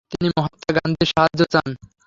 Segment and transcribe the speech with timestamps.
[0.11, 1.69] তিনি মহাত্মা গান্ধীর সাহায্য চান।